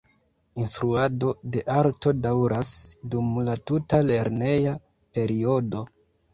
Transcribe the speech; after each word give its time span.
Instruado 0.61 1.33
de 1.57 1.61
arto 1.73 2.15
daŭras 2.23 2.73
dum 3.13 3.29
la 3.51 3.57
tuta 3.69 4.03
lerneja 4.11 4.77
periodo. 5.21 5.89